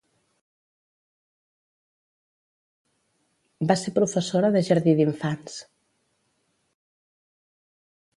Va 3.71 3.75
ser 3.81 3.93
professora 3.99 4.51
de 4.55 4.63
jardí 4.69 4.95
d'infants. 5.01 5.59